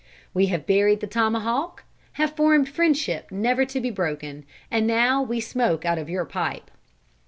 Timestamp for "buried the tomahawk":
0.65-1.83